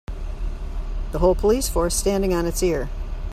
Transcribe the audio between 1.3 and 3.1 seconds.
police force standing on it's ear.